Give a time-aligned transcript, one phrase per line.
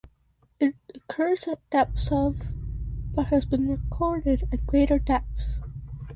[0.59, 2.35] It occurs at depths of
[3.13, 5.57] but has been recorded at greater depths.